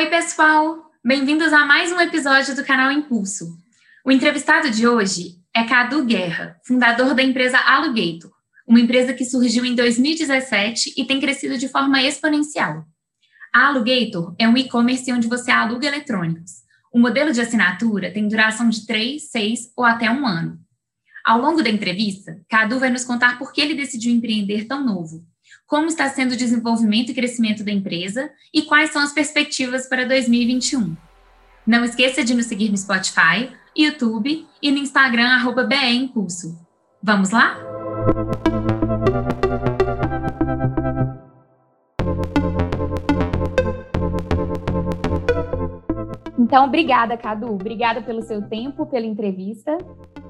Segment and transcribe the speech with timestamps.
[0.00, 0.90] Oi, pessoal!
[1.04, 3.54] Bem-vindos a mais um episódio do canal Impulso.
[4.02, 8.32] O entrevistado de hoje é Cadu Guerra, fundador da empresa Alugator,
[8.66, 12.82] uma empresa que surgiu em 2017 e tem crescido de forma exponencial.
[13.54, 16.62] A Alugator é um e-commerce onde você aluga eletrônicos.
[16.90, 20.58] O modelo de assinatura tem duração de 3, 6 ou até um ano.
[21.22, 25.22] Ao longo da entrevista, Cadu vai nos contar por que ele decidiu empreender tão novo
[25.70, 30.04] como está sendo o desenvolvimento e crescimento da empresa e quais são as perspectivas para
[30.04, 30.96] 2021.
[31.64, 36.58] Não esqueça de nos seguir no Spotify, YouTube e no Instagram, arroba Impulso.
[37.00, 37.56] Vamos lá?
[46.36, 47.52] Então, obrigada, Cadu.
[47.52, 49.78] Obrigada pelo seu tempo, pela entrevista.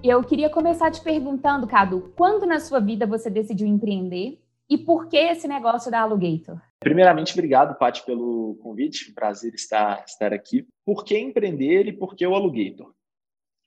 [0.04, 4.38] Eu queria começar te perguntando, Cadu, quando na sua vida você decidiu empreender
[4.70, 6.60] e por que esse negócio da Alugator?
[6.78, 9.10] Primeiramente, obrigado, Paty, pelo convite.
[9.10, 10.64] Um prazer estar, estar aqui.
[10.86, 12.94] Por que empreender e por que o Alugator?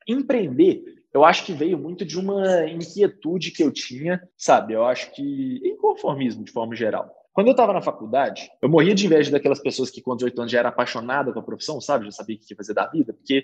[0.07, 0.81] Empreender,
[1.13, 4.73] eu acho que veio muito de uma inquietude que eu tinha, sabe?
[4.73, 7.13] Eu acho que inconformismo, de forma geral.
[7.33, 10.51] Quando eu estava na faculdade, eu morria de inveja daquelas pessoas que, com 18 anos,
[10.51, 12.05] já era apaixonada com a profissão, sabe?
[12.05, 13.43] Já sabia o que ia fazer da vida, porque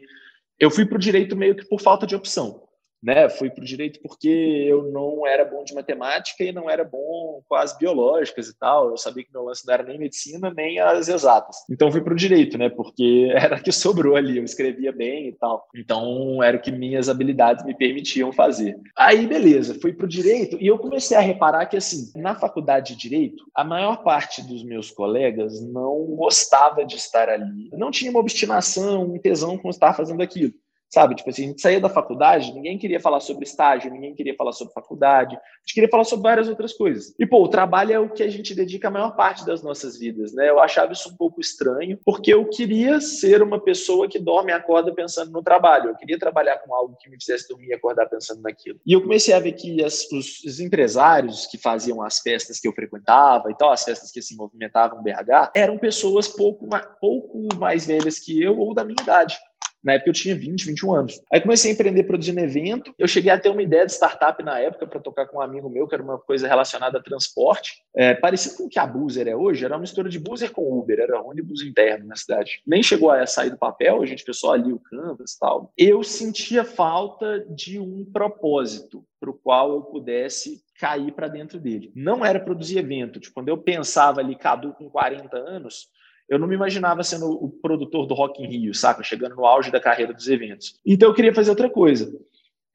[0.58, 2.69] eu fui para o direito meio que por falta de opção
[3.02, 3.30] né?
[3.30, 7.42] Fui para o direito porque eu não era bom de matemática e não era bom
[7.48, 8.90] com as biológicas e tal.
[8.90, 11.58] Eu sabia que meu lance não era nem medicina nem as exatas.
[11.70, 12.70] Então fui para o direito, né?
[12.70, 14.38] Porque era que sobrou ali.
[14.38, 15.68] Eu escrevia bem e tal.
[15.76, 18.78] Então era o que minhas habilidades me permitiam fazer.
[18.98, 22.96] Aí beleza, fui para o direito e eu comecei a reparar que assim na faculdade
[22.96, 27.70] de direito a maior parte dos meus colegas não gostava de estar ali.
[27.74, 30.54] Não tinha uma obstinação, um tesão com estar fazendo aquilo.
[30.90, 34.36] Sabe, tipo assim, a gente saía da faculdade, ninguém queria falar sobre estágio, ninguém queria
[34.36, 37.14] falar sobre faculdade, a gente queria falar sobre várias outras coisas.
[37.20, 40.00] E, pô, o trabalho é o que a gente dedica a maior parte das nossas
[40.00, 40.50] vidas, né?
[40.50, 44.56] Eu achava isso um pouco estranho, porque eu queria ser uma pessoa que dorme e
[44.56, 45.90] acorda pensando no trabalho.
[45.90, 48.80] Eu queria trabalhar com algo que me fizesse dormir e acordar pensando naquilo.
[48.84, 52.68] E eu comecei a ver que as, os, os, empresários que faziam as festas que
[52.68, 56.68] eu frequentava e tal, as festas que se movimentavam no BH, eram pessoas pouco,
[57.00, 59.38] pouco mais velhas que eu ou da minha idade.
[59.84, 61.22] Na época eu tinha 20, 21 anos.
[61.32, 62.94] Aí comecei a empreender produzindo evento.
[62.98, 65.70] Eu cheguei a ter uma ideia de startup na época para tocar com um amigo
[65.70, 67.84] meu, que era uma coisa relacionada a transporte.
[67.96, 70.80] É, parecido com o que a Boozer é hoje, era uma mistura de Boozer com
[70.80, 72.62] Uber, era ônibus interno na cidade.
[72.66, 75.74] Nem chegou a sair do papel, a gente fez só ali o canvas e tal.
[75.78, 81.92] Eu sentia falta de um propósito para o qual eu pudesse cair para dentro dele.
[81.94, 83.20] Não era produzir evento.
[83.20, 85.90] Tipo, quando eu pensava ali, Cadu com 40 anos,
[86.30, 89.04] eu não me imaginava sendo o produtor do Rock in Rio, saca?
[89.04, 90.80] Chegando no auge da carreira dos eventos.
[90.86, 92.12] Então eu queria fazer outra coisa.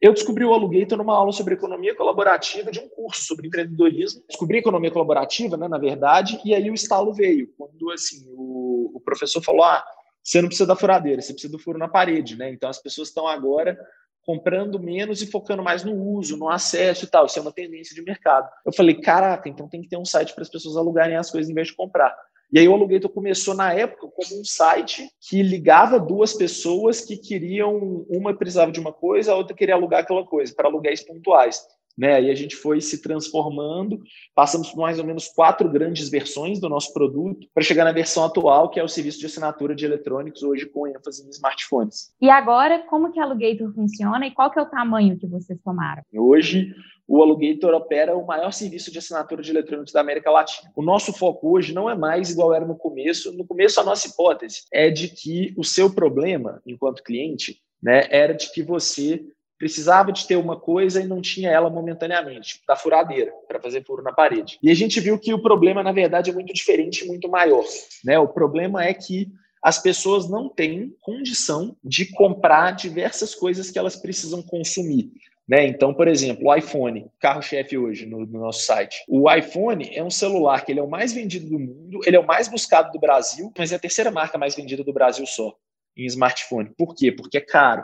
[0.00, 4.22] Eu descobri o Alugator numa aula sobre economia colaborativa de um curso sobre empreendedorismo.
[4.28, 7.48] Descobri economia colaborativa, né, na verdade, e aí o estalo veio.
[7.56, 9.82] Quando assim, o, o professor falou: ah,
[10.22, 12.50] você não precisa da furadeira, você precisa do furo na parede, né?
[12.50, 13.78] Então as pessoas estão agora
[14.24, 17.26] comprando menos e focando mais no uso, no acesso e tal.
[17.26, 18.48] Isso é uma tendência de mercado.
[18.66, 21.50] Eu falei, caraca, então tem que ter um site para as pessoas alugarem as coisas
[21.50, 22.14] em vez de comprar.
[22.52, 27.16] E aí o Alugator começou na época como um site que ligava duas pessoas que
[27.16, 31.66] queriam, uma precisava de uma coisa, a outra queria alugar aquela coisa, para aluguéis pontuais.
[31.96, 32.24] Né?
[32.24, 34.02] E a gente foi se transformando,
[34.34, 38.24] passamos por mais ou menos quatro grandes versões do nosso produto para chegar na versão
[38.24, 42.12] atual, que é o serviço de assinatura de eletrônicos, hoje com ênfase em smartphones.
[42.20, 45.58] E agora, como que a Alugator funciona e qual que é o tamanho que vocês
[45.62, 46.02] tomaram?
[46.12, 46.74] Hoje,
[47.06, 50.70] o Alugator opera o maior serviço de assinatura de eletrônicos da América Latina.
[50.74, 53.32] O nosso foco hoje não é mais igual era no começo.
[53.36, 58.32] No começo, a nossa hipótese é de que o seu problema, enquanto cliente, né, era
[58.32, 59.22] de que você
[59.64, 63.82] precisava de ter uma coisa e não tinha ela momentaneamente, tipo, da furadeira, para fazer
[63.82, 64.58] furo na parede.
[64.62, 67.64] E a gente viu que o problema, na verdade, é muito diferente, muito maior.
[68.04, 68.18] Né?
[68.18, 69.32] O problema é que
[69.62, 75.10] as pessoas não têm condição de comprar diversas coisas que elas precisam consumir.
[75.48, 75.66] Né?
[75.66, 79.02] Então, por exemplo, o iPhone, carro-chefe hoje no, no, nosso site.
[79.08, 82.20] O iPhone é um celular que ele é o mais vendido do mundo, ele é
[82.20, 85.56] o mais buscado do Brasil, mas é a terceira marca mais vendida do Brasil só
[85.96, 86.70] em smartphone.
[86.76, 87.10] Por quê?
[87.10, 87.82] Porque é caro.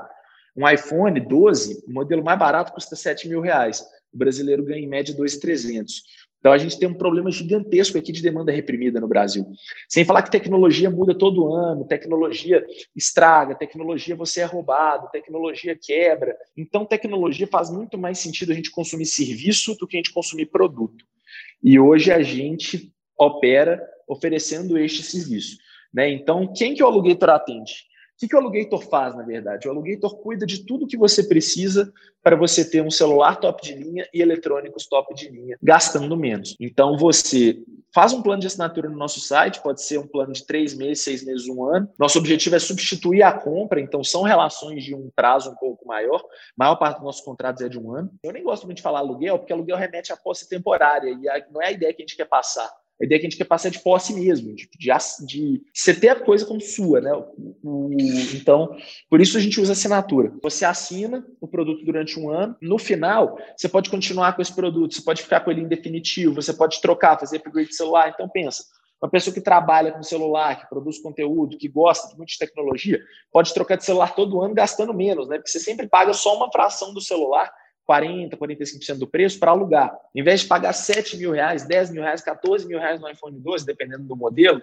[0.60, 3.82] Um iPhone 12, o modelo mais barato custa 7 mil reais.
[4.12, 6.02] O brasileiro ganha em média 2,300.
[6.38, 9.46] Então a gente tem um problema gigantesco aqui de demanda reprimida no Brasil.
[9.88, 12.62] Sem falar que tecnologia muda todo ano, tecnologia
[12.94, 16.36] estraga, tecnologia você é roubado, tecnologia quebra.
[16.54, 20.46] Então tecnologia faz muito mais sentido a gente consumir serviço do que a gente consumir
[20.46, 21.06] produto.
[21.62, 25.56] E hoje a gente opera oferecendo este serviço.
[25.92, 26.10] Né?
[26.10, 27.89] Então, quem que o Alugator atende?
[28.20, 29.66] Que, que o Alugator faz, na verdade?
[29.66, 31.90] O Alugator cuida de tudo que você precisa
[32.22, 36.54] para você ter um celular top de linha e eletrônicos top de linha, gastando menos.
[36.60, 37.58] Então, você
[37.94, 41.02] faz um plano de assinatura no nosso site, pode ser um plano de três meses,
[41.02, 41.88] seis meses, um ano.
[41.98, 46.20] Nosso objetivo é substituir a compra, então são relações de um prazo um pouco maior.
[46.20, 46.24] A
[46.58, 48.12] maior parte dos nossos contratos é de um ano.
[48.22, 51.62] Eu nem gosto muito de falar aluguel, porque aluguel remete à posse temporária, e não
[51.62, 52.70] é a ideia que a gente quer passar.
[53.00, 54.90] A ideia que a gente quer passar é de posse mesmo, de, de,
[55.26, 57.10] de você ter a coisa como sua, né?
[57.14, 57.96] O, o,
[58.34, 58.76] então,
[59.08, 60.32] por isso a gente usa assinatura.
[60.42, 64.94] Você assina o produto durante um ano, no final, você pode continuar com esse produto,
[64.94, 68.10] você pode ficar com ele em definitivo, você pode trocar, fazer upgrade de celular.
[68.10, 68.64] Então, pensa,
[69.02, 73.00] uma pessoa que trabalha com celular, que produz conteúdo, que gosta de muita tecnologia,
[73.32, 75.36] pode trocar de celular todo ano gastando menos, né?
[75.36, 77.50] Porque você sempre paga só uma fração do celular
[77.90, 79.92] 40%, 45% do preço para alugar.
[80.14, 83.38] Em vez de pagar 7 mil reais, 10 mil reais, 14 mil reais no iPhone
[83.38, 84.62] 12, dependendo do modelo,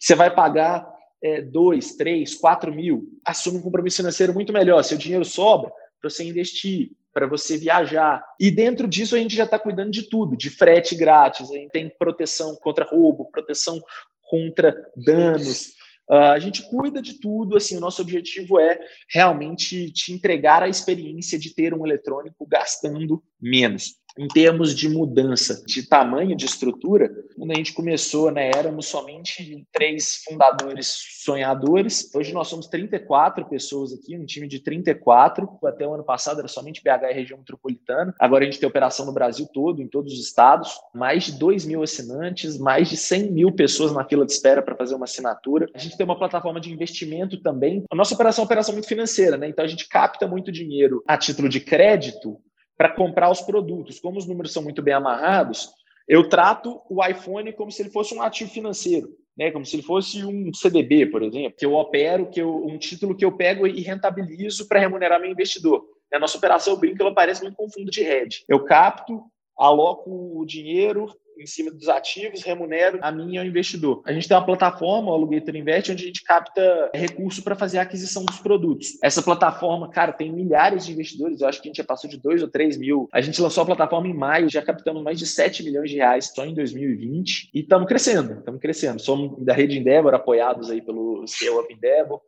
[0.00, 0.88] você vai pagar
[1.22, 3.08] é, 2, 3, 4 mil.
[3.24, 4.82] Assume um compromisso financeiro muito melhor.
[4.82, 5.70] Seu dinheiro sobra
[6.00, 8.24] para você investir, para você viajar.
[8.40, 11.70] E dentro disso a gente já está cuidando de tudo, de frete grátis, a gente
[11.70, 13.80] tem proteção contra roubo, proteção
[14.22, 15.74] contra danos,
[16.12, 18.78] Uh, a gente cuida de tudo, assim, o nosso objetivo é
[19.08, 25.64] realmente te entregar a experiência de ter um eletrônico gastando menos em termos de mudança
[25.66, 32.10] de tamanho de estrutura, quando a gente começou, né, éramos somente três fundadores sonhadores.
[32.14, 35.48] Hoje nós somos 34 pessoas aqui, um time de 34.
[35.64, 38.14] Até o ano passado era somente BH e região metropolitana.
[38.18, 40.78] Agora a gente tem operação no Brasil todo, em todos os estados.
[40.94, 44.76] Mais de 2 mil assinantes, mais de 100 mil pessoas na fila de espera para
[44.76, 45.68] fazer uma assinatura.
[45.74, 47.84] A gente tem uma plataforma de investimento também.
[47.90, 49.48] A nossa operação é uma operação muito financeira, né?
[49.48, 52.38] Então a gente capta muito dinheiro a título de crédito
[52.82, 54.00] para comprar os produtos.
[54.00, 55.70] Como os números são muito bem amarrados,
[56.08, 59.08] eu trato o iPhone como se ele fosse um ativo financeiro,
[59.38, 59.52] né?
[59.52, 63.14] Como se ele fosse um CDB, por exemplo, que eu opero, que eu, um título
[63.16, 65.84] que eu pego e rentabilizo para remunerar meu investidor.
[66.12, 68.42] A nossa operação, eu brinco, ela parece muito com fundo de hedge.
[68.48, 69.22] Eu capto,
[69.56, 71.06] aloco o dinheiro,
[71.42, 74.02] em cima dos ativos, remunero a mim e ao investidor.
[74.04, 77.78] A gente tem uma plataforma, o Alugator Invest, onde a gente capta recurso para fazer
[77.78, 78.98] a aquisição dos produtos.
[79.02, 82.18] Essa plataforma, cara, tem milhares de investidores, eu acho que a gente já passou de
[82.18, 83.08] 2 ou 3 mil.
[83.12, 86.32] A gente lançou a plataforma em maio, já captamos mais de 7 milhões de reais
[86.34, 89.00] só em 2020 e estamos crescendo, estamos crescendo.
[89.00, 92.20] Somos da rede Endeavor, apoiados aí pelo Scale Up Endeavor.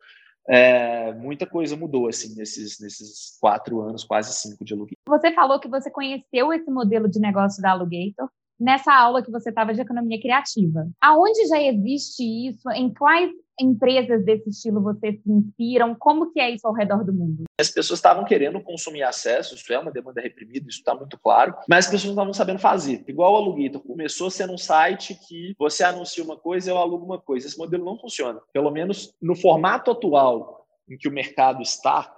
[0.47, 4.97] É, muita coisa mudou assim nesses, nesses quatro anos, quase cinco de aluguel.
[5.07, 8.29] Você falou que você conheceu esse modelo de negócio da Alugator
[8.59, 10.87] nessa aula que você estava de economia criativa.
[11.01, 12.69] Aonde já existe isso?
[12.71, 15.95] Em quais empresas desse estilo você se inspiram?
[15.95, 17.43] Como que é isso ao redor do mundo?
[17.59, 21.55] As pessoas estavam querendo consumir acesso, isso é uma demanda reprimida, isso está muito claro,
[21.67, 23.03] mas as pessoas não estavam sabendo fazer.
[23.07, 27.19] Igual o Aluguito, começou sendo um site que você anuncia uma coisa, eu alugo uma
[27.19, 27.47] coisa.
[27.47, 28.41] Esse modelo não funciona.
[28.51, 32.14] Pelo menos no formato atual em que o mercado está,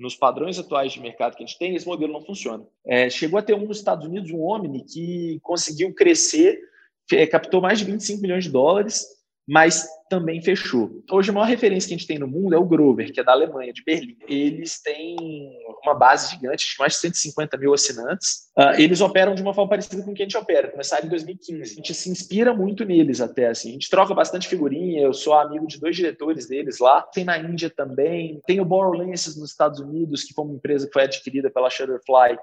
[0.00, 2.66] nos padrões atuais de mercado que a gente tem, esse modelo não funciona.
[2.86, 6.58] É, chegou a ter um nos Estados Unidos, um Omni, que conseguiu crescer,
[7.30, 9.06] captou mais de 25 milhões de dólares,
[9.46, 10.90] mas também fechou.
[11.08, 13.24] Hoje, a maior referência que a gente tem no mundo é o Grover, que é
[13.24, 14.16] da Alemanha, de Berlim.
[14.28, 15.16] Eles têm
[15.84, 18.50] uma base gigante, de mais de 150 mil assinantes.
[18.58, 20.68] Uh, eles operam de uma forma parecida com o que a gente opera.
[20.68, 21.62] Começaram em 2015.
[21.62, 23.70] A gente se inspira muito neles até, assim.
[23.70, 25.00] A gente troca bastante figurinha.
[25.00, 27.02] Eu sou amigo de dois diretores deles lá.
[27.02, 28.40] Tem na Índia também.
[28.46, 32.36] Tem o Borrow-Lenses nos Estados Unidos, que foi uma empresa que foi adquirida pela Shutterfly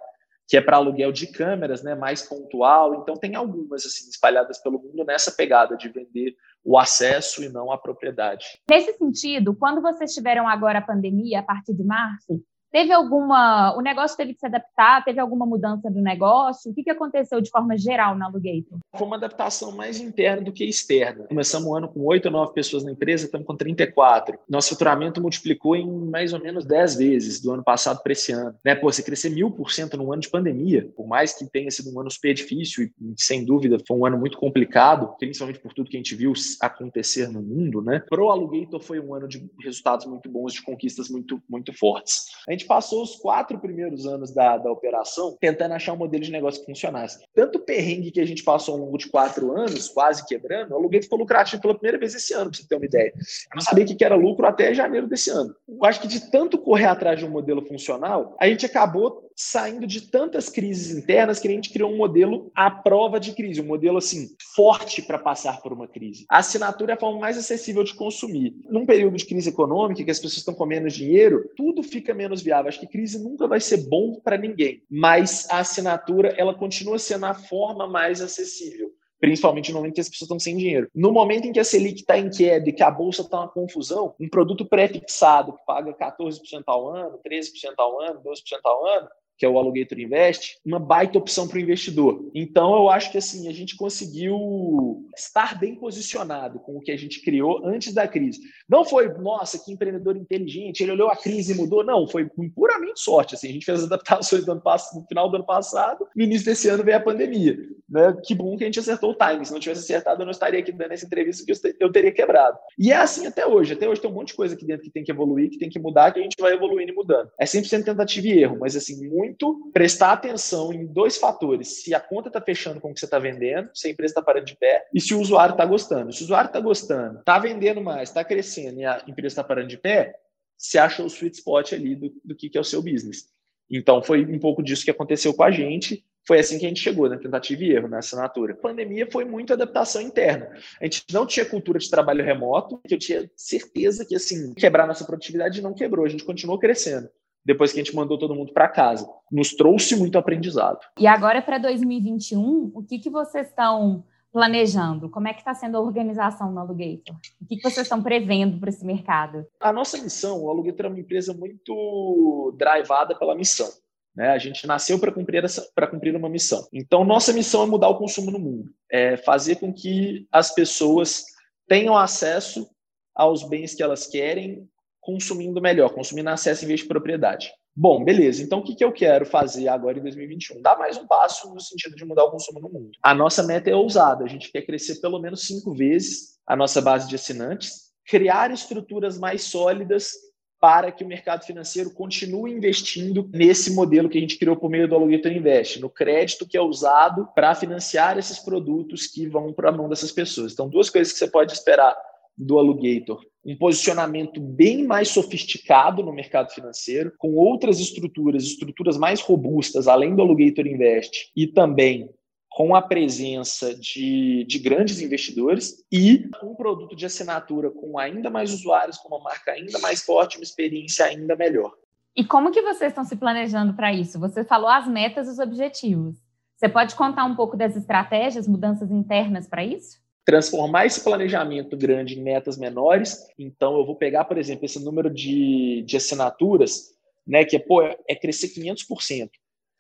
[0.48, 3.02] que é para aluguel de câmeras, né, mais pontual.
[3.02, 7.72] Então tem algumas assim espalhadas pelo mundo nessa pegada de vender o acesso e não
[7.72, 8.46] a propriedade.
[8.70, 13.76] Nesse sentido, quando vocês tiveram agora a pandemia a partir de março, Teve alguma.
[13.78, 15.04] O negócio teve que se adaptar?
[15.04, 16.72] Teve alguma mudança do negócio?
[16.72, 18.78] O que, que aconteceu de forma geral na Alugator?
[18.96, 21.26] Foi uma adaptação mais interna do que externa.
[21.28, 24.38] Começamos o ano com 8 ou 9 pessoas na empresa, estamos com 34.
[24.50, 28.56] Nosso faturamento multiplicou em mais ou menos 10 vezes do ano passado para esse ano.
[28.64, 28.76] Né?
[28.76, 31.96] Pô, você crescer mil por cento num ano de pandemia, por mais que tenha sido
[31.96, 35.90] um ano super difícil e, sem dúvida, foi um ano muito complicado, principalmente por tudo
[35.90, 38.04] que a gente viu acontecer no mundo, né?
[38.10, 42.26] Pro Alugator foi um ano de resultados muito bons, de conquistas muito, muito fortes.
[42.48, 46.32] A gente passou os quatro primeiros anos da, da operação tentando achar um modelo de
[46.32, 47.24] negócio que funcionasse.
[47.34, 51.04] Tanto perrengue que a gente passou ao longo de quatro anos, quase quebrando, o aluguel
[51.04, 53.14] ficou lucrativo pela primeira vez esse ano, para você ter uma ideia.
[53.16, 55.56] Eu não sabia o que era lucro até janeiro desse ano.
[55.68, 59.86] Eu acho que de tanto correr atrás de um modelo funcional, a gente acabou saindo
[59.86, 63.68] de tantas crises internas que a gente criou um modelo à prova de crise, um
[63.68, 66.26] modelo assim forte para passar por uma crise.
[66.28, 68.56] A assinatura é a forma mais acessível de consumir.
[68.68, 72.42] Num período de crise econômica, que as pessoas estão com menos dinheiro, tudo fica menos
[72.42, 72.68] viável.
[72.68, 77.28] Acho que crise nunca vai ser bom para ninguém, mas a assinatura ela continua sendo
[77.28, 80.90] a forma mais acessível principalmente no momento que as pessoas estão sem dinheiro.
[80.94, 83.48] No momento em que a Selic está em queda e que a bolsa está uma
[83.48, 89.10] confusão, um produto pré-fixado que paga 14% ao ano, 13% ao ano, 12% ao ano,
[89.38, 92.30] que é o Alugator Invest, uma baita opção para o investidor.
[92.34, 96.98] Então, eu acho que assim a gente conseguiu estar bem posicionado com o que a
[96.98, 98.40] gente criou antes da crise.
[98.68, 101.84] Não foi, nossa, que empreendedor inteligente, ele olhou a crise e mudou.
[101.84, 103.36] Não, foi puramente sorte.
[103.36, 104.62] Assim, a gente fez as adaptações do ano
[104.96, 107.58] no final do ano passado, no início desse ano veio a pandemia.
[107.90, 108.18] Né?
[108.26, 109.46] Que bom que a gente acertou o timing.
[109.46, 112.58] Se não tivesse acertado, eu não estaria aqui dando essa entrevista que eu teria quebrado.
[112.78, 113.74] E é assim até hoje.
[113.74, 115.70] Até hoje tem um monte de coisa aqui dentro que tem que evoluir, que tem
[115.70, 117.30] que mudar, que a gente vai evoluindo e mudando.
[117.40, 121.94] É 100% tentativa e erro, mas assim, muito muito prestar atenção em dois fatores: se
[121.94, 124.46] a conta está fechando com o que você está vendendo, se a empresa está parando
[124.46, 126.12] de pé, e se o usuário está gostando.
[126.12, 129.68] Se o usuário está gostando, está vendendo mais, está crescendo e a empresa está parando
[129.68, 130.16] de pé,
[130.58, 133.28] você acha o sweet spot ali do, do que, que é o seu business.
[133.70, 136.04] Então, foi um pouco disso que aconteceu com a gente.
[136.26, 137.22] Foi assim que a gente chegou, na né?
[137.22, 138.54] tentativa e erro, na assinatura.
[138.54, 140.50] A pandemia foi muito adaptação interna.
[140.82, 144.88] A gente não tinha cultura de trabalho remoto, que eu tinha certeza que, assim, quebrar
[144.88, 146.06] nossa produtividade não quebrou.
[146.06, 147.10] A gente continuou crescendo
[147.48, 149.10] depois que a gente mandou todo mundo para casa.
[149.32, 150.80] Nos trouxe muito aprendizado.
[151.00, 155.10] E agora para 2021, o que, que vocês estão planejando?
[155.10, 157.16] Como é que está sendo a organização no Alugator?
[157.42, 159.46] O que, que vocês estão prevendo para esse mercado?
[159.62, 163.70] A nossa missão, o Alugator é uma empresa muito drivada pela missão.
[164.14, 164.28] Né?
[164.28, 165.42] A gente nasceu para cumprir,
[165.90, 166.68] cumprir uma missão.
[166.74, 171.24] Então, nossa missão é mudar o consumo no mundo, é fazer com que as pessoas
[171.66, 172.70] tenham acesso
[173.16, 174.68] aos bens que elas querem
[175.08, 177.50] consumindo melhor, consumindo acesso em vez de propriedade.
[177.74, 178.44] Bom, beleza.
[178.44, 180.62] Então, o que, que eu quero fazer agora em 2021?
[180.62, 182.92] Dar mais um passo no sentido de mudar o consumo no mundo.
[183.02, 184.26] A nossa meta é ousada.
[184.26, 189.18] A gente quer crescer pelo menos cinco vezes a nossa base de assinantes, criar estruturas
[189.18, 190.12] mais sólidas
[190.60, 194.90] para que o mercado financeiro continue investindo nesse modelo que a gente criou por meio
[194.90, 199.70] do Alugator Invest, no crédito que é usado para financiar esses produtos que vão para
[199.70, 200.52] a mão dessas pessoas.
[200.52, 201.96] Então, duas coisas que você pode esperar
[202.38, 209.22] do Alugator um posicionamento bem mais sofisticado no mercado financeiro, com outras estruturas, estruturas mais
[209.22, 212.10] robustas, além do Alugator Invest, e também
[212.50, 218.54] com a presença de, de grandes investidores e um produto de assinatura com ainda mais
[218.54, 221.72] usuários, com uma marca ainda mais forte, uma experiência ainda melhor.
[222.18, 224.20] E como que vocês estão se planejando para isso?
[224.20, 226.18] Você falou as metas e os objetivos.
[226.58, 230.00] Você pode contar um pouco das estratégias, mudanças internas para isso?
[230.28, 233.26] Transformar esse planejamento grande em metas menores.
[233.40, 236.94] Então, eu vou pegar, por exemplo, esse número de, de assinaturas,
[237.26, 239.30] né, que é, pô, é crescer 500%.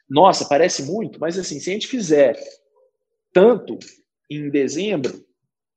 [0.10, 2.40] Nossa, parece muito, mas assim, se a gente fizer
[3.34, 3.78] tanto
[4.32, 5.22] em dezembro,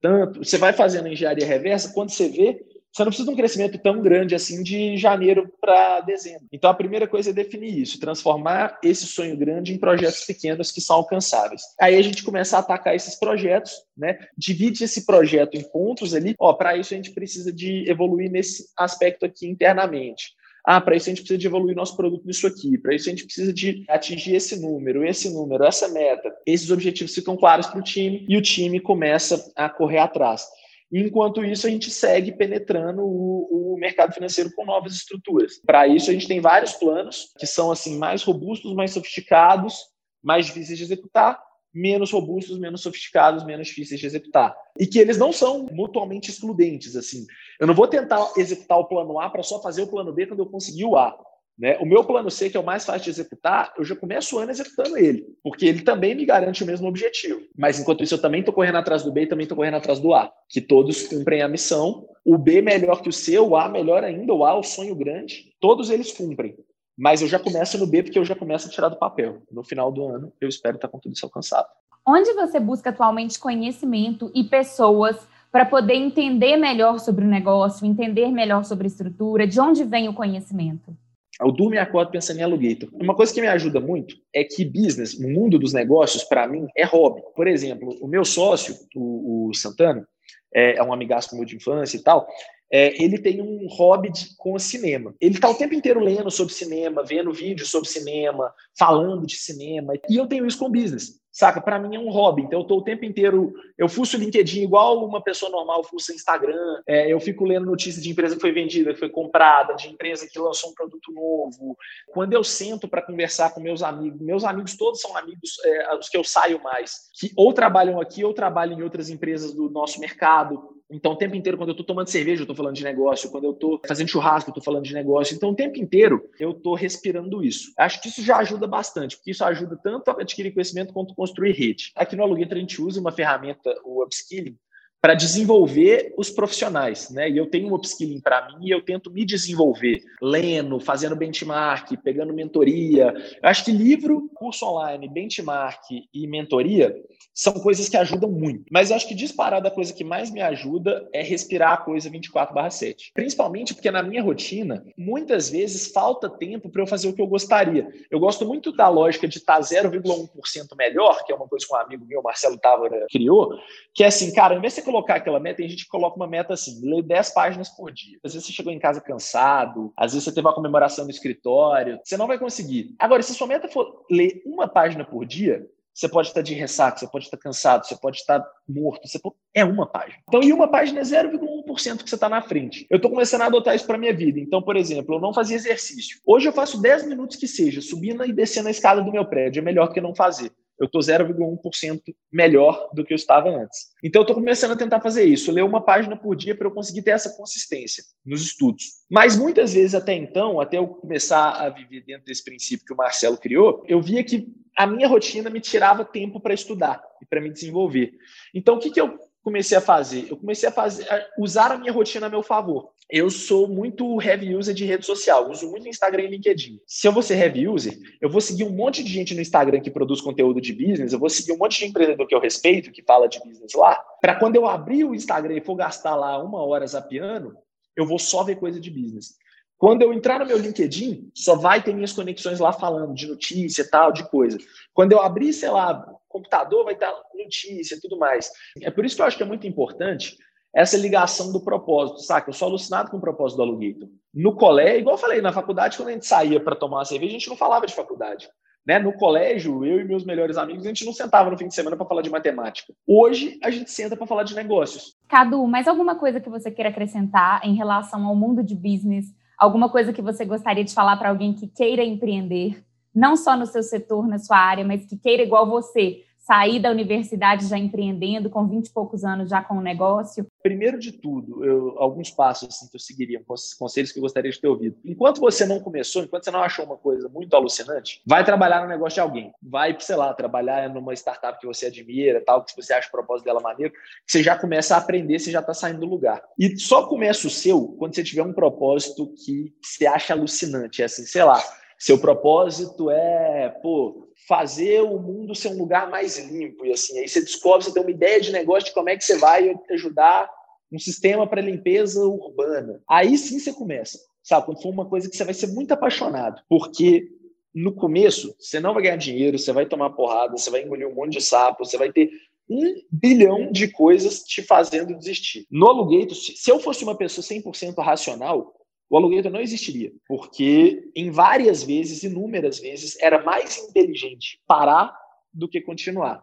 [0.00, 3.78] tanto, você vai fazendo engenharia reversa, quando você vê, você não precisa de um crescimento
[3.78, 6.47] tão grande assim de janeiro para dezembro.
[6.52, 10.80] Então, a primeira coisa é definir isso, transformar esse sonho grande em projetos pequenos que
[10.80, 11.62] são alcançáveis.
[11.80, 14.18] Aí a gente começa a atacar esses projetos, né?
[14.37, 16.35] Divide esse projeto em pontos ali.
[16.38, 20.35] Ó, para isso a gente precisa de evoluir nesse aspecto aqui internamente.
[20.64, 22.76] Ah, para isso a gente precisa de evoluir nosso produto nisso aqui.
[22.76, 26.35] Para isso a gente precisa de atingir esse número, esse número, essa meta.
[26.47, 30.47] Esses objetivos ficam claros para o time e o time começa a correr atrás.
[30.92, 35.61] Enquanto isso, a gente segue penetrando o, o mercado financeiro com novas estruturas.
[35.64, 39.75] Para isso, a gente tem vários planos que são assim mais robustos, mais sofisticados,
[40.23, 41.40] mais difíceis de executar,
[41.73, 44.54] menos robustos, menos sofisticados, menos difíceis de executar.
[44.78, 46.97] E que eles não são mutuamente excludentes.
[46.97, 47.25] assim.
[47.61, 50.40] Eu não vou tentar executar o plano A para só fazer o plano B quando
[50.40, 51.16] eu conseguir o A.
[51.61, 51.76] Né?
[51.79, 54.38] O meu plano C, que é o mais fácil de executar, eu já começo o
[54.38, 57.43] ano executando ele, porque ele também me garante o mesmo objetivo.
[57.55, 60.00] Mas enquanto isso, eu também estou correndo atrás do B e também estou correndo atrás
[60.00, 62.09] do A, que todos cumprem a missão.
[62.25, 65.52] O B melhor que o C, o A melhor ainda, o A, o sonho grande,
[65.61, 66.57] todos eles cumprem.
[66.97, 69.43] Mas eu já começo no B porque eu já começo a tirar do papel.
[69.52, 71.69] No final do ano, eu espero estar com tudo isso alcançado.
[72.09, 78.31] Onde você busca atualmente conhecimento e pessoas para poder entender melhor sobre o negócio, entender
[78.33, 79.47] melhor sobre a estrutura?
[79.47, 80.97] De onde vem o conhecimento?
[81.40, 82.88] Eu durmo e acordo pensando em alugueito.
[82.92, 86.66] Uma coisa que me ajuda muito é que business, o mundo dos negócios, para mim,
[86.76, 87.23] é hobby.
[87.35, 90.06] Por exemplo, o meu sócio, o, o Santana,
[90.54, 92.28] é, é um amigaço meu de infância e tal,
[92.73, 95.14] é, ele tem um hobby de, com cinema.
[95.20, 99.94] Ele está o tempo inteiro lendo sobre cinema, vendo vídeos sobre cinema, falando de cinema.
[100.09, 101.20] E eu tenho isso com business.
[101.33, 101.61] Saca?
[101.61, 102.43] Para mim é um hobby.
[102.43, 103.53] Então eu tô o tempo inteiro.
[103.79, 106.83] Eu fuço LinkedIn igual uma pessoa normal fuça Instagram.
[106.87, 110.29] É, eu fico lendo notícias de empresa que foi vendida, que foi comprada, de empresa
[110.31, 111.77] que lançou um produto novo.
[112.09, 116.09] Quando eu sento para conversar com meus amigos, meus amigos todos são amigos, é, os
[116.09, 120.01] que eu saio mais, que ou trabalham aqui ou trabalham em outras empresas do nosso
[120.01, 123.30] mercado Então, o tempo inteiro, quando eu estou tomando cerveja, eu estou falando de negócio.
[123.30, 125.35] Quando eu estou fazendo churrasco, eu estou falando de negócio.
[125.35, 127.73] Então, o tempo inteiro, eu estou respirando isso.
[127.78, 131.16] Acho que isso já ajuda bastante, porque isso ajuda tanto a adquirir conhecimento quanto a
[131.16, 131.92] construir rede.
[131.94, 134.56] Aqui no Aluguetra, a gente usa uma ferramenta, o Upskilling,
[135.00, 137.28] para desenvolver os profissionais, né?
[137.30, 141.97] E eu tenho um upskilling para mim e eu tento me desenvolver, lendo, fazendo benchmark,
[142.04, 143.14] pegando mentoria.
[143.42, 145.82] Eu acho que livro, curso online, benchmark
[146.12, 146.94] e mentoria
[147.35, 148.65] são coisas que ajudam muito.
[148.71, 152.11] Mas eu acho que disparada a coisa que mais me ajuda é respirar a coisa
[152.11, 153.13] 24/7.
[153.15, 157.27] Principalmente porque na minha rotina, muitas vezes falta tempo para eu fazer o que eu
[157.27, 157.89] gostaria.
[158.11, 161.79] Eu gosto muito da lógica de estar 0,1% melhor, que é uma coisa que um
[161.79, 163.55] amigo meu, Marcelo Távora, criou,
[163.95, 166.27] que é assim, cara, ao invés de você colocar aquela meta, tem gente coloca uma
[166.27, 168.19] meta assim, ler 10 páginas por dia.
[168.25, 171.99] Às vezes você chegou em casa cansado, às vezes você teve uma comemoração no escritório,
[172.03, 172.95] você não vai conseguir.
[172.99, 176.99] Agora, se sua meta for ler uma página por dia, você pode estar de ressaca,
[176.99, 179.06] você pode estar cansado, você pode estar morto.
[179.06, 179.37] Você pode...
[179.54, 180.18] É uma página.
[180.28, 182.87] Então, e uma página é 0,1% que você está na frente.
[182.88, 184.38] Eu estou começando a adotar isso para minha vida.
[184.38, 186.18] Então, por exemplo, eu não fazia exercício.
[186.25, 189.61] Hoje eu faço 10 minutos que seja, subindo e descendo a escada do meu prédio.
[189.61, 192.00] É melhor do que não fazer eu estou 0,1%
[192.32, 193.90] melhor do que eu estava antes.
[194.02, 196.70] Então, eu estou começando a tentar fazer isso, ler uma página por dia para eu
[196.73, 198.85] conseguir ter essa consistência nos estudos.
[199.11, 202.97] Mas muitas vezes, até então, até eu começar a viver dentro desse princípio que o
[202.97, 204.49] Marcelo criou, eu via que
[204.81, 208.15] a minha rotina me tirava tempo para estudar e para me desenvolver.
[208.55, 210.27] Então, o que, que eu comecei a fazer?
[210.31, 212.89] Eu comecei a fazer, a usar a minha rotina a meu favor.
[213.11, 216.81] Eu sou muito heavy user de rede social, uso muito Instagram e LinkedIn.
[216.87, 219.81] Se eu vou ser heavy user, eu vou seguir um monte de gente no Instagram
[219.81, 222.91] que produz conteúdo de business, eu vou seguir um monte de empreendedor que eu respeito,
[222.91, 226.43] que fala de business lá, para quando eu abrir o Instagram e for gastar lá
[226.43, 227.55] uma hora zapiando,
[227.95, 229.35] eu vou só ver coisa de business.
[229.81, 233.89] Quando eu entrar no meu LinkedIn, só vai ter minhas conexões lá falando de notícia,
[233.91, 234.59] tal, de coisa.
[234.93, 238.53] Quando eu abrir, sei lá, computador, vai estar notícia, tudo mais.
[238.83, 240.37] É por isso que eu acho que é muito importante
[240.75, 242.51] essa ligação do propósito, saca?
[242.51, 244.07] Eu sou alucinado com o propósito do Aluguito.
[244.35, 247.31] No colégio, igual eu falei, na faculdade, quando a gente saía para tomar uma cerveja,
[247.31, 248.51] a gente não falava de faculdade.
[248.87, 248.99] Né?
[248.99, 251.97] No colégio, eu e meus melhores amigos, a gente não sentava no fim de semana
[251.97, 252.93] para falar de matemática.
[253.07, 255.17] Hoje, a gente senta para falar de negócios.
[255.27, 259.90] Cadu, mais alguma coisa que você queira acrescentar em relação ao mundo de business alguma
[259.90, 262.83] coisa que você gostaria de falar para alguém que queira empreender,
[263.14, 266.90] não só no seu setor, na sua área, mas que queira, igual você, sair da
[266.90, 270.47] universidade já empreendendo, com 20 e poucos anos já com o negócio?
[270.62, 273.43] Primeiro de tudo, eu, alguns passos assim, que eu seguiria,
[273.79, 274.97] conselhos que eu gostaria de ter ouvido.
[275.05, 278.88] Enquanto você não começou, enquanto você não achou uma coisa muito alucinante, vai trabalhar no
[278.88, 279.53] negócio de alguém.
[279.62, 283.46] Vai, sei lá, trabalhar numa startup que você admira, tal, que você acha o propósito
[283.46, 286.42] dela maneiro, que você já começa a aprender, você já está saindo do lugar.
[286.59, 291.03] E só começa o seu quando você tiver um propósito que você acha alucinante.
[291.03, 291.62] É assim, sei lá,
[291.99, 297.29] seu propósito é, pô, fazer o mundo ser um lugar mais limpo e assim, aí
[297.29, 300.50] você descobre, você tem uma ideia de negócio de como é que você vai ajudar
[300.92, 303.00] um sistema para limpeza urbana.
[303.09, 304.66] Aí sim você começa, sabe?
[304.66, 307.29] Quando for uma coisa que você vai ser muito apaixonado, porque
[307.72, 311.14] no começo você não vai ganhar dinheiro, você vai tomar porrada, você vai engolir um
[311.14, 312.31] monte de sapo, você vai ter
[312.68, 315.66] um bilhão de coisas te fazendo desistir.
[315.70, 318.74] No alugueiro, se eu fosse uma pessoa 100% racional,
[319.11, 325.12] o aluguel não existiria, porque em várias vezes, inúmeras vezes, era mais inteligente parar
[325.53, 326.40] do que continuar.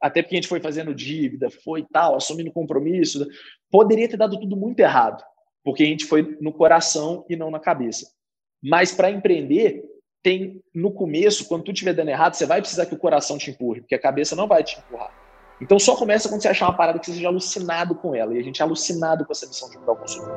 [0.00, 3.26] Até porque a gente foi fazendo dívida, foi tal, assumindo compromisso.
[3.70, 5.20] Poderia ter dado tudo muito errado,
[5.64, 8.08] porque a gente foi no coração e não na cabeça.
[8.62, 9.82] Mas para empreender,
[10.22, 13.50] tem no começo, quando tudo estiver dando errado, você vai precisar que o coração te
[13.50, 15.25] empurre, porque a cabeça não vai te empurrar.
[15.60, 18.34] Então só começa quando você achar uma parada que você seja alucinado com ela.
[18.34, 20.36] E a gente é alucinado com essa missão de mudar o consumidor.